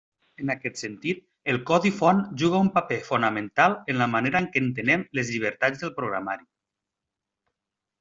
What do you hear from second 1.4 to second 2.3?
el codi font